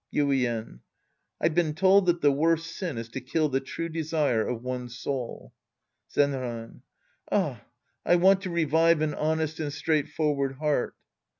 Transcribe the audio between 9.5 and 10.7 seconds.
and straightforward